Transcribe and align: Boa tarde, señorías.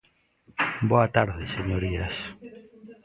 Boa 0.91 1.07
tarde, 1.15 1.45
señorías. 1.55 2.17